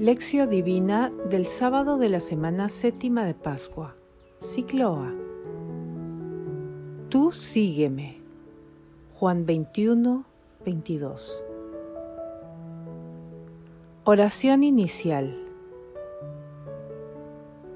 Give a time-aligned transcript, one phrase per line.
[0.00, 3.96] Lección Divina del sábado de la semana séptima de Pascua.
[4.38, 5.12] Ciclo A.
[7.08, 8.20] Tú sígueme.
[9.14, 10.24] Juan 21,
[10.64, 11.42] 22.
[14.04, 15.36] Oración inicial.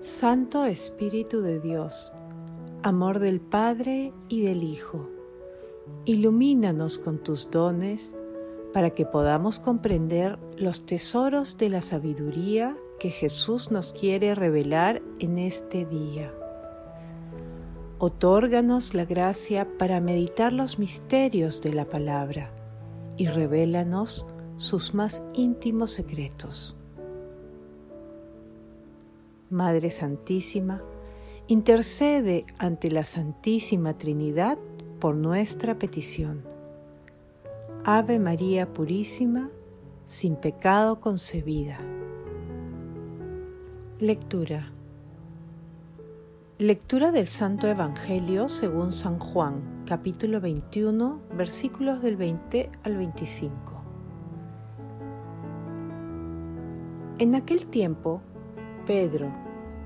[0.00, 2.12] Santo Espíritu de Dios,
[2.82, 5.08] amor del Padre y del Hijo,
[6.04, 8.16] ilumínanos con tus dones
[8.72, 15.38] para que podamos comprender los tesoros de la sabiduría que Jesús nos quiere revelar en
[15.38, 16.32] este día.
[17.98, 22.52] Otórganos la gracia para meditar los misterios de la palabra
[23.16, 26.76] y revélanos sus más íntimos secretos.
[29.50, 30.82] Madre Santísima,
[31.46, 34.58] intercede ante la Santísima Trinidad
[35.00, 36.42] por nuestra petición.
[37.90, 39.48] Ave María Purísima,
[40.04, 41.78] sin pecado concebida.
[43.98, 44.72] Lectura.
[46.58, 53.52] Lectura del Santo Evangelio según San Juan, capítulo 21, versículos del 20 al 25.
[57.20, 58.20] En aquel tiempo,
[58.86, 59.32] Pedro,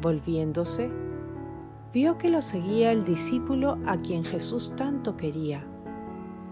[0.00, 0.90] volviéndose,
[1.92, 5.64] vio que lo seguía el discípulo a quien Jesús tanto quería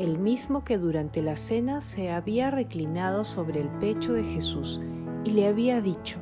[0.00, 4.80] el mismo que durante la cena se había reclinado sobre el pecho de Jesús
[5.26, 6.18] y le había dicho,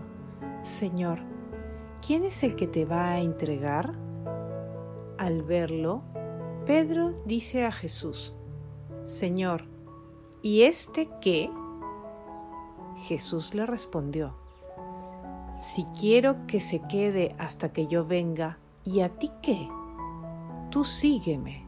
[0.64, 1.20] Señor,
[2.04, 3.92] ¿quién es el que te va a entregar?
[5.16, 6.02] Al verlo,
[6.66, 8.34] Pedro dice a Jesús,
[9.04, 9.66] Señor,
[10.42, 11.48] ¿y este qué?
[12.96, 14.34] Jesús le respondió,
[15.56, 19.68] Si quiero que se quede hasta que yo venga, ¿y a ti qué?
[20.68, 21.67] Tú sígueme.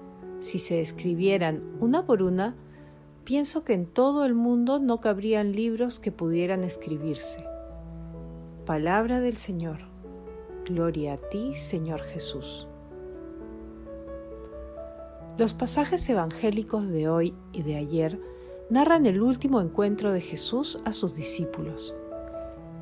[0.41, 2.55] si se escribieran una por una,
[3.23, 7.45] pienso que en todo el mundo no cabrían libros que pudieran escribirse.
[8.65, 9.79] Palabra del Señor.
[10.65, 12.67] Gloria a ti, Señor Jesús.
[15.37, 18.19] Los pasajes evangélicos de hoy y de ayer
[18.71, 21.95] narran el último encuentro de Jesús a sus discípulos.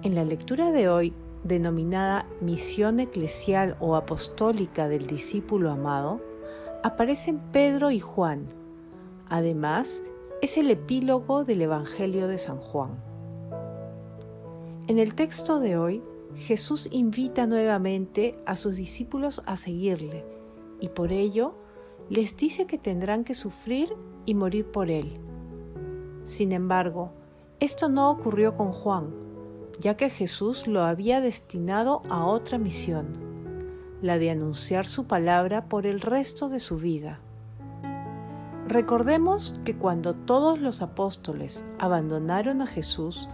[0.02, 6.22] En la lectura de hoy, denominada Misión Eclesial o Apostólica del Discípulo Amado,
[6.84, 8.48] aparecen Pedro y Juan.
[9.28, 10.02] Además,
[10.42, 12.92] es el epílogo del Evangelio de San Juan.
[14.88, 16.02] En el texto de hoy,
[16.36, 20.26] Jesús invita nuevamente a sus discípulos a seguirle
[20.80, 21.56] y por ello
[22.10, 23.94] les dice que tendrán que sufrir
[24.26, 25.14] y morir por él.
[26.24, 27.12] Sin embargo,
[27.60, 29.14] esto no ocurrió con Juan,
[29.80, 33.29] ya que Jesús lo había destinado a otra misión
[34.02, 37.20] la de anunciar su palabra por el resto de su vida.
[38.68, 43.28] Recordemos que cuando todos los apóstoles abandonaron a Jesús,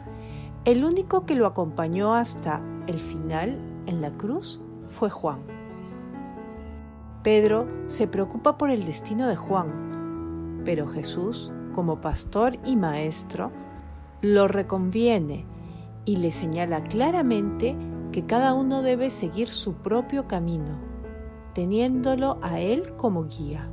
[0.63, 5.39] el único que lo acompañó hasta el final en la cruz fue Juan.
[7.21, 13.51] Pedro se preocupa por el destino de Juan, pero Jesús, como pastor y maestro,
[14.21, 15.45] lo reconviene
[16.05, 17.75] y le señala claramente
[18.15, 20.79] que cada uno debe seguir su propio camino,
[21.53, 23.69] teniéndolo a Él como guía.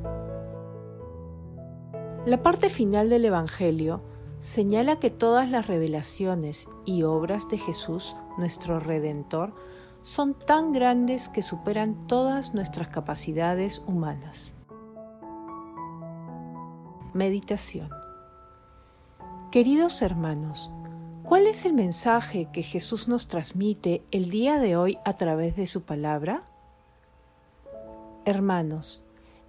[2.26, 4.02] La parte final del Evangelio
[4.41, 9.54] señala que todas las revelaciones y obras de Jesús, nuestro Redentor,
[10.00, 14.54] son tan grandes que superan todas nuestras capacidades humanas.
[17.14, 17.90] Meditación
[19.52, 20.72] Queridos hermanos,
[21.32, 25.67] ¿Cuál es el mensaje que Jesús nos transmite el día de hoy a través de
[25.67, 26.43] su palabra?
[28.26, 29.02] Hermanos,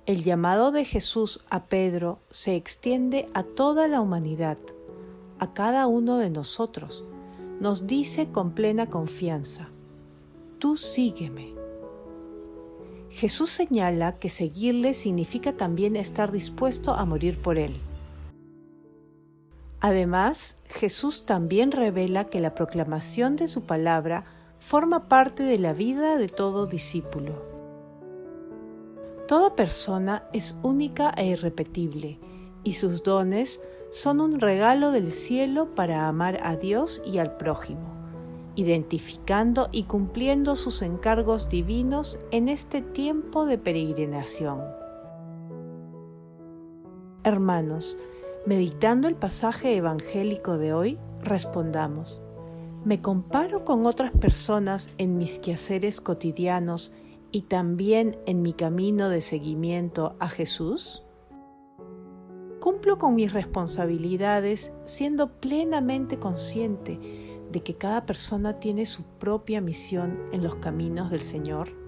[0.05, 4.57] el llamado de Jesús a Pedro se extiende a toda la humanidad,
[5.39, 7.03] a cada uno de nosotros.
[7.59, 9.67] Nos dice con plena confianza,
[10.59, 11.53] tú sígueme.
[13.09, 17.77] Jesús señala que seguirle significa también estar dispuesto a morir por él.
[19.83, 24.23] Además, Jesús también revela que la proclamación de su palabra
[24.57, 27.33] forma parte de la vida de todo discípulo.
[29.27, 32.17] Toda persona es única e irrepetible,
[32.63, 33.59] y sus dones
[33.91, 37.93] son un regalo del cielo para amar a Dios y al prójimo,
[38.55, 44.61] identificando y cumpliendo sus encargos divinos en este tiempo de peregrinación.
[47.25, 47.97] Hermanos,
[48.45, 52.21] meditando el pasaje evangélico de hoy, respondamos,
[52.83, 56.91] ¿me comparo con otras personas en mis quehaceres cotidianos
[57.31, 61.03] y también en mi camino de seguimiento a Jesús?
[62.59, 66.99] ¿Cumplo con mis responsabilidades siendo plenamente consciente
[67.51, 71.82] de que cada persona tiene su propia misión en los caminos del Señor?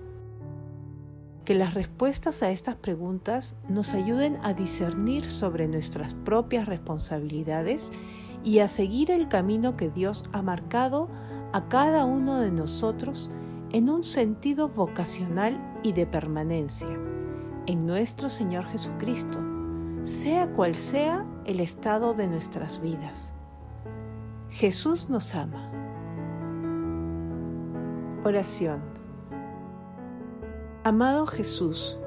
[1.45, 7.91] Que las respuestas a estas preguntas nos ayuden a discernir sobre nuestras propias responsabilidades
[8.43, 11.07] y a seguir el camino que Dios ha marcado
[11.53, 13.29] a cada uno de nosotros
[13.71, 16.97] en un sentido vocacional y de permanencia,
[17.67, 19.39] en nuestro Señor Jesucristo,
[20.03, 23.33] sea cual sea el estado de nuestras vidas.
[24.49, 25.71] Jesús nos ama.
[28.23, 28.94] Oración.
[30.85, 31.97] Amado Jesús,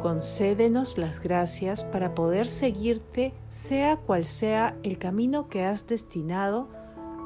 [0.00, 6.68] concédenos las gracias para poder seguirte sea cual sea el camino que has destinado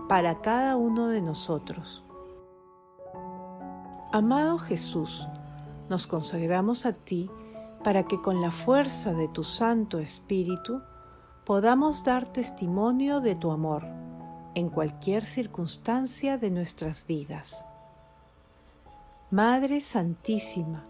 [0.08, 2.02] para cada uno de nosotros.
[4.10, 5.28] Amado Jesús,
[5.90, 7.30] nos consagramos a ti
[7.84, 10.80] para que con la fuerza de tu Santo Espíritu
[11.44, 13.84] podamos dar testimonio de tu amor
[14.54, 17.66] en cualquier circunstancia de nuestras vidas.
[19.32, 20.84] Madre Santísima,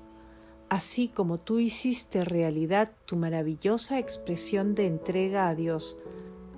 [0.68, 5.96] así como tú hiciste realidad tu maravillosa expresión de entrega a Dios,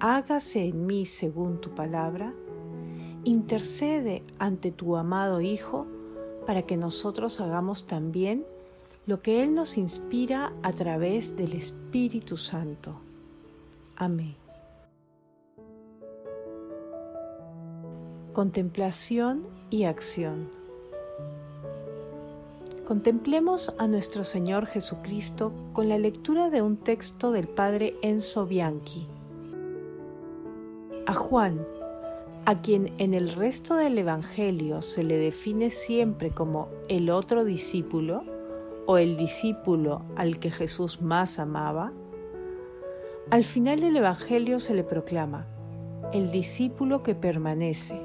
[0.00, 2.32] hágase en mí según tu palabra,
[3.24, 5.86] intercede ante tu amado Hijo
[6.46, 8.46] para que nosotros hagamos también
[9.04, 12.98] lo que Él nos inspira a través del Espíritu Santo.
[13.94, 14.36] Amén.
[18.32, 20.63] Contemplación y acción.
[22.84, 29.08] Contemplemos a nuestro Señor Jesucristo con la lectura de un texto del Padre Enzo Bianchi.
[31.06, 31.66] A Juan,
[32.44, 38.22] a quien en el resto del Evangelio se le define siempre como el otro discípulo
[38.84, 41.90] o el discípulo al que Jesús más amaba,
[43.30, 45.46] al final del Evangelio se le proclama
[46.12, 47.98] el discípulo que permanece,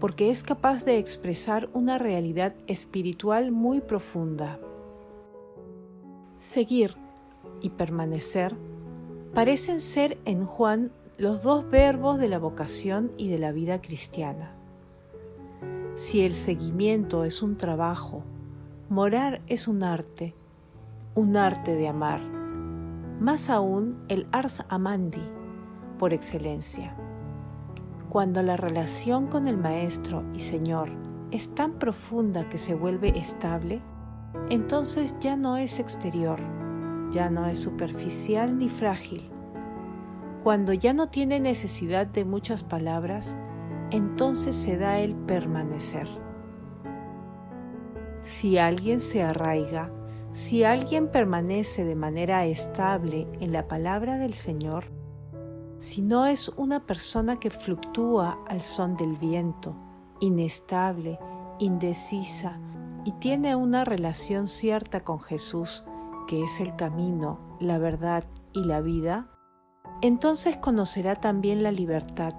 [0.00, 4.58] porque es capaz de expresar una realidad espiritual muy profunda.
[6.38, 6.96] Seguir
[7.60, 8.56] y permanecer
[9.34, 14.56] parecen ser en Juan los dos verbos de la vocación y de la vida cristiana.
[15.94, 18.24] Si el seguimiento es un trabajo,
[18.88, 20.34] morar es un arte,
[21.14, 22.40] un arte de amar
[23.20, 25.22] más aún el ars amandi
[25.98, 26.96] por excelencia.
[28.10, 30.90] Cuando la relación con el Maestro y Señor
[31.30, 33.80] es tan profunda que se vuelve estable,
[34.50, 36.40] entonces ya no es exterior,
[37.12, 39.30] ya no es superficial ni frágil.
[40.42, 43.36] Cuando ya no tiene necesidad de muchas palabras,
[43.90, 46.08] entonces se da el permanecer.
[48.22, 49.90] Si alguien se arraiga
[50.32, 54.84] si alguien permanece de manera estable en la palabra del Señor,
[55.80, 59.74] si no es una persona que fluctúa al son del viento,
[60.20, 61.18] inestable,
[61.58, 62.60] indecisa
[63.06, 65.84] y tiene una relación cierta con Jesús,
[66.28, 69.30] que es el camino, la verdad y la vida,
[70.02, 72.34] entonces conocerá también la libertad,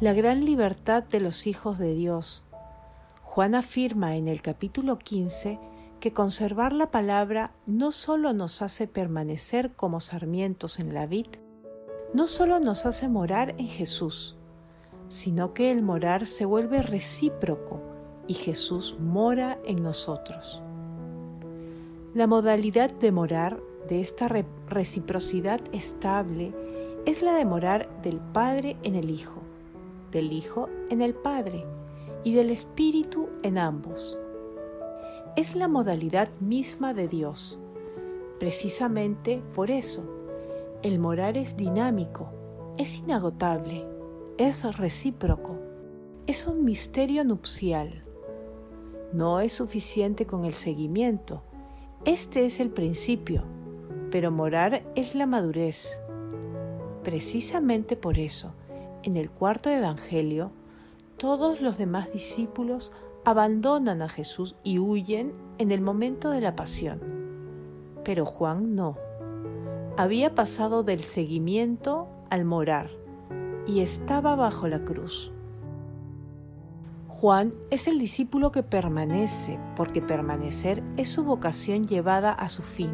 [0.00, 2.44] la gran libertad de los hijos de Dios.
[3.22, 5.60] Juan afirma en el capítulo 15
[6.00, 11.28] que conservar la palabra no solo nos hace permanecer como sarmientos en la vid,
[12.14, 14.36] no solo nos hace morar en Jesús,
[15.08, 17.82] sino que el morar se vuelve recíproco
[18.26, 20.62] y Jesús mora en nosotros.
[22.14, 24.28] La modalidad de morar de esta
[24.68, 26.54] reciprocidad estable
[27.04, 29.42] es la de morar del Padre en el Hijo,
[30.10, 31.66] del Hijo en el Padre
[32.22, 34.16] y del Espíritu en ambos
[35.36, 37.58] es la modalidad misma de Dios.
[38.38, 40.08] Precisamente por eso,
[40.84, 42.28] el morar es dinámico,
[42.76, 43.88] es inagotable,
[44.36, 45.56] es recíproco,
[46.26, 48.04] es un misterio nupcial.
[49.14, 51.42] No es suficiente con el seguimiento,
[52.04, 53.44] este es el principio,
[54.10, 56.02] pero morar es la madurez.
[57.02, 58.52] Precisamente por eso,
[59.04, 60.52] en el cuarto Evangelio,
[61.16, 62.92] todos los demás discípulos
[63.24, 67.00] abandonan a Jesús y huyen en el momento de la pasión.
[68.04, 69.03] Pero Juan no.
[69.96, 72.90] Había pasado del seguimiento al morar
[73.64, 75.30] y estaba bajo la cruz.
[77.06, 82.90] Juan es el discípulo que permanece, porque permanecer es su vocación llevada a su fin.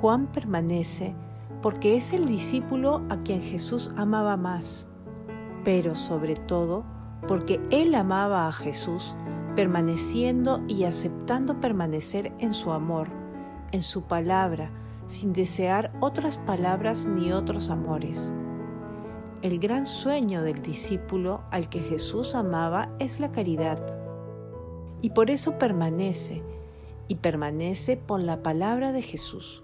[0.00, 1.14] Juan permanece
[1.62, 4.88] porque es el discípulo a quien Jesús amaba más,
[5.62, 6.84] pero sobre todo
[7.28, 9.14] porque él amaba a Jesús,
[9.54, 13.06] permaneciendo y aceptando permanecer en su amor,
[13.70, 14.72] en su palabra,
[15.06, 18.32] sin desear otras palabras ni otros amores.
[19.42, 23.78] El gran sueño del discípulo al que Jesús amaba es la caridad.
[25.02, 26.42] Y por eso permanece,
[27.08, 29.62] y permanece por la palabra de Jesús.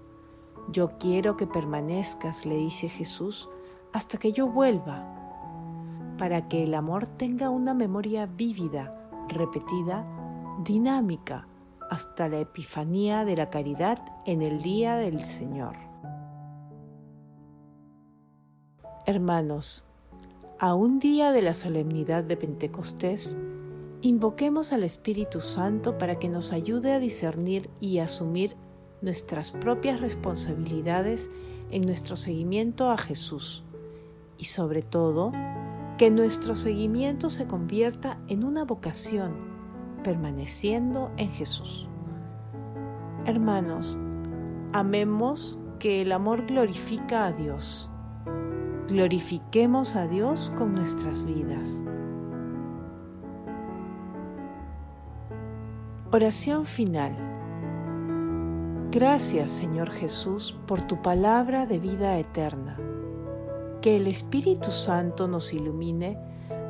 [0.71, 3.49] Yo quiero que permanezcas, le dice Jesús,
[3.93, 5.07] hasta que yo vuelva,
[6.17, 10.05] para que el amor tenga una memoria vívida, repetida,
[10.63, 11.45] dinámica,
[11.91, 15.75] hasta la epifanía de la caridad en el día del Señor.
[19.05, 19.83] Hermanos,
[20.57, 23.35] a un día de la solemnidad de Pentecostés,
[23.99, 28.55] invoquemos al Espíritu Santo para que nos ayude a discernir y asumir
[29.01, 31.29] nuestras propias responsabilidades
[31.71, 33.65] en nuestro seguimiento a Jesús
[34.37, 35.33] y sobre todo
[35.97, 39.50] que nuestro seguimiento se convierta en una vocación
[40.03, 41.87] permaneciendo en Jesús.
[43.25, 43.99] Hermanos,
[44.73, 47.89] amemos que el amor glorifica a Dios.
[48.87, 51.81] Glorifiquemos a Dios con nuestras vidas.
[56.11, 57.15] Oración final.
[58.91, 62.77] Gracias Señor Jesús por tu palabra de vida eterna.
[63.81, 66.30] Que el Espíritu Santo nos ilumine